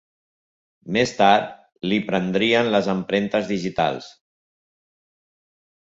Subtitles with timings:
[0.95, 1.51] Més tard,
[1.91, 4.11] l'hi prendrien les empremtes digitals.